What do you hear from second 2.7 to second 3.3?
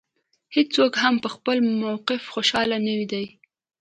نه دی.